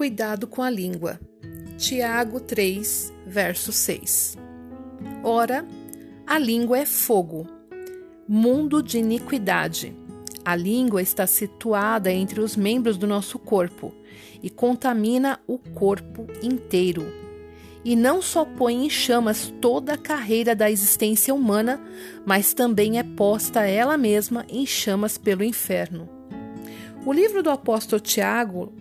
[0.00, 1.20] Cuidado com a língua.
[1.76, 4.34] Tiago 3, verso 6.
[5.22, 5.62] Ora,
[6.26, 7.46] a língua é fogo,
[8.26, 9.94] mundo de iniquidade.
[10.42, 13.94] A língua está situada entre os membros do nosso corpo
[14.42, 17.04] e contamina o corpo inteiro.
[17.84, 21.78] E não só põe em chamas toda a carreira da existência humana,
[22.24, 26.08] mas também é posta ela mesma em chamas pelo inferno.
[27.04, 28.79] O livro do apóstolo Tiago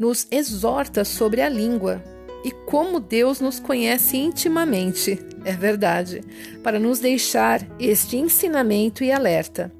[0.00, 2.02] nos exorta sobre a língua
[2.42, 6.22] e como Deus nos conhece intimamente, é verdade,
[6.62, 9.70] para nos deixar este ensinamento e alerta.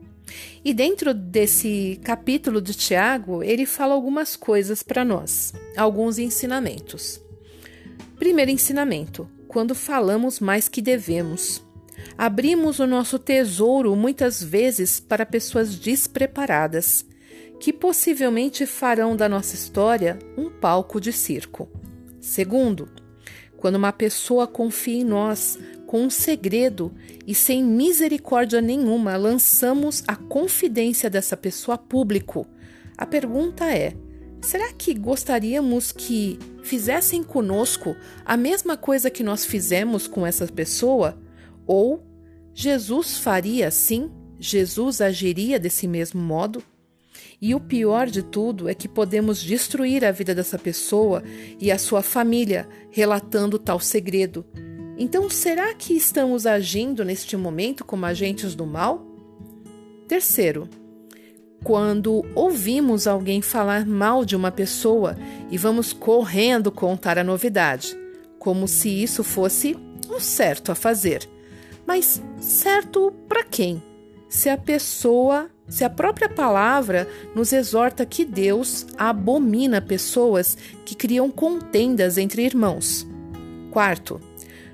[0.63, 7.19] E dentro desse capítulo de Tiago, ele fala algumas coisas para nós, alguns ensinamentos.
[8.19, 11.63] Primeiro ensinamento: quando falamos mais que devemos.
[12.17, 17.07] Abrimos o nosso tesouro muitas vezes para pessoas despreparadas
[17.61, 21.69] que possivelmente farão da nossa história um palco de circo.
[22.19, 22.89] Segundo,
[23.59, 26.93] quando uma pessoa confia em nós com um segredo
[27.27, 32.47] e sem misericórdia nenhuma lançamos a confidência dessa pessoa a público,
[32.97, 33.95] a pergunta é:
[34.41, 37.95] será que gostaríamos que fizessem conosco
[38.25, 41.21] a mesma coisa que nós fizemos com essa pessoa?
[41.67, 42.03] Ou
[42.55, 44.11] Jesus faria assim?
[44.39, 46.63] Jesus agiria desse mesmo modo?
[47.41, 51.23] E o pior de tudo é que podemos destruir a vida dessa pessoa
[51.59, 54.45] e a sua família relatando tal segredo.
[54.99, 59.07] Então, será que estamos agindo neste momento como agentes do mal?
[60.07, 60.69] Terceiro,
[61.65, 65.17] quando ouvimos alguém falar mal de uma pessoa
[65.51, 67.97] e vamos correndo contar a novidade,
[68.39, 69.77] como se isso fosse
[70.09, 71.29] o certo a fazer.
[71.87, 73.83] Mas certo para quem?
[74.29, 81.31] Se a pessoa se a própria palavra nos exorta que Deus abomina pessoas que criam
[81.31, 83.07] contendas entre irmãos.
[83.71, 84.21] Quarto,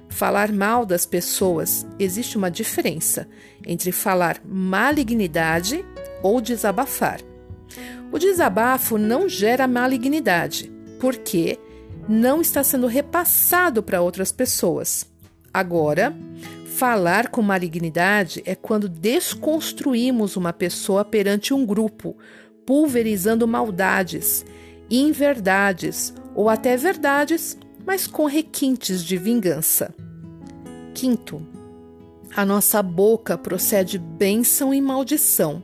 [0.09, 1.87] falar mal das pessoas.
[1.99, 3.29] Existe uma diferença
[3.65, 5.85] entre falar malignidade
[6.23, 7.21] ou desabafar.
[8.11, 11.59] O desabafo não gera malignidade, porque
[12.09, 15.07] não está sendo repassado para outras pessoas.
[15.53, 16.17] Agora,
[16.77, 22.15] Falar com malignidade é quando desconstruímos uma pessoa perante um grupo,
[22.67, 24.45] pulverizando maldades,
[24.91, 29.95] inverdades ou até verdades, mas com requintes de vingança.
[30.93, 31.41] Quinto,
[32.37, 35.63] a nossa boca procede bênção e maldição.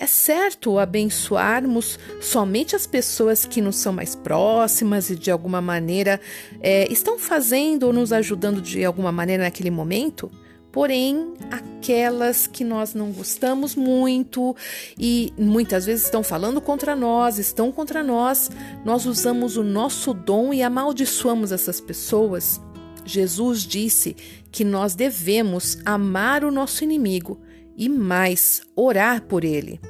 [0.00, 6.18] É certo abençoarmos somente as pessoas que nos são mais próximas e de alguma maneira
[6.62, 10.30] é, estão fazendo ou nos ajudando de alguma maneira naquele momento?
[10.72, 14.56] Porém, aquelas que nós não gostamos muito
[14.98, 18.50] e muitas vezes estão falando contra nós, estão contra nós,
[18.82, 22.58] nós usamos o nosso dom e amaldiçoamos essas pessoas.
[23.04, 24.16] Jesus disse
[24.50, 27.38] que nós devemos amar o nosso inimigo
[27.80, 29.80] e mais, orar por ele.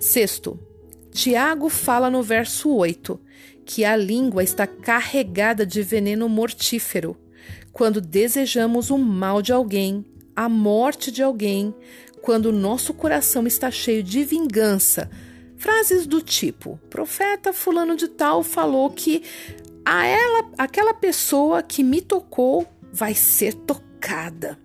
[0.00, 0.58] Sexto,
[1.12, 3.20] Tiago fala no verso 8
[3.66, 7.14] que a língua está carregada de veneno mortífero.
[7.70, 11.74] Quando desejamos o mal de alguém, a morte de alguém,
[12.22, 15.10] quando nosso coração está cheio de vingança.
[15.58, 19.22] Frases do tipo: profeta fulano de tal falou que
[19.84, 24.58] a ela, aquela pessoa que me tocou vai ser tocada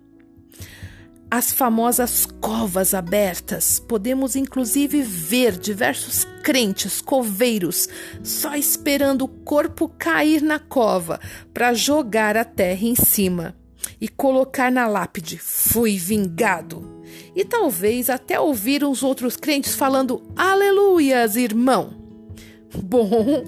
[1.30, 3.80] as famosas covas abertas.
[3.80, 7.90] Podemos inclusive ver diversos crentes coveiros
[8.24, 11.19] só esperando o corpo cair na cova
[11.53, 13.56] para jogar a terra em cima
[14.00, 16.94] e colocar na lápide: Fui vingado.
[17.35, 21.94] E talvez até ouvir os outros crentes falando: Aleluias, irmão.
[22.75, 23.44] Bom,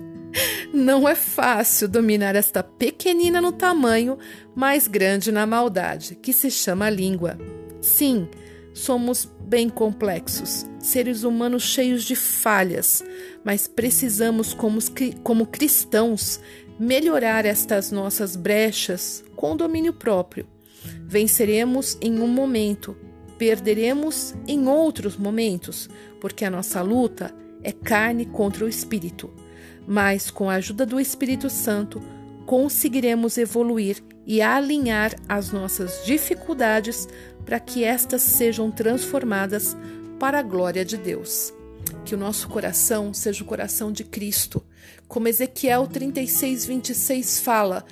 [0.73, 4.17] não é fácil dominar esta pequenina no tamanho,
[4.55, 7.37] mas grande na maldade, que se chama língua.
[7.87, 8.27] Sim,
[8.73, 13.03] somos bem complexos, seres humanos cheios de falhas,
[13.43, 14.77] mas precisamos, como,
[15.23, 16.39] como cristãos,
[16.77, 20.45] melhorar estas nossas brechas com domínio próprio.
[21.07, 22.95] Venceremos em um momento,
[23.37, 25.89] perderemos em outros momentos,
[26.19, 29.31] porque a nossa luta é carne contra o espírito.
[29.87, 32.01] Mas com a ajuda do Espírito Santo,
[32.45, 37.07] conseguiremos evoluir e alinhar as nossas dificuldades
[37.45, 39.77] para que estas sejam transformadas
[40.19, 41.53] para a glória de Deus.
[42.03, 44.61] Que o nosso coração seja o coração de Cristo.
[45.07, 47.85] Como Ezequiel 36, 26 fala: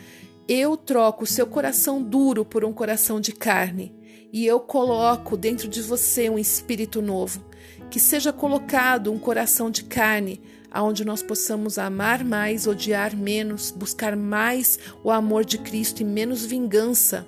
[0.46, 3.96] Eu troco o seu coração duro por um coração de carne,
[4.34, 7.46] e eu coloco dentro de você um espírito novo.
[7.90, 10.42] Que seja colocado um coração de carne
[10.72, 16.46] aonde nós possamos amar mais, odiar menos, buscar mais o amor de Cristo e menos
[16.46, 17.26] vingança.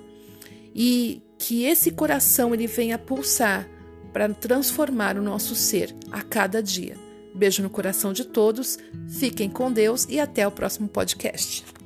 [0.74, 3.68] E que esse coração ele venha pulsar
[4.12, 6.96] para transformar o nosso ser a cada dia.
[7.34, 11.77] Beijo no coração de todos, fiquem com Deus e até o próximo podcast.